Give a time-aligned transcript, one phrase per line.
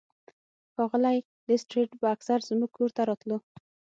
[0.73, 1.17] ښاغلی
[1.47, 3.37] لیسټرډ به اکثر زموږ کور ته راتلو.